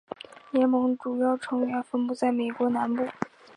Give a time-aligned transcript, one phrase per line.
[0.49, 3.07] 联盟成员主要分布在美国南部。